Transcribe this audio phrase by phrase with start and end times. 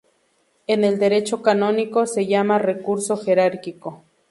[0.65, 4.03] En el derecho canónico se llama "recurso jerárquico".